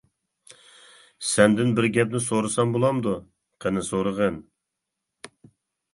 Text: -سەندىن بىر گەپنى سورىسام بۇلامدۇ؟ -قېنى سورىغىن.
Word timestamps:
-سەندىن 1.25 1.75
بىر 1.79 1.87
گەپنى 1.99 2.23
سورىسام 2.29 2.73
بۇلامدۇ؟ 2.77 3.15
-قېنى 3.21 3.85
سورىغىن. 3.93 4.45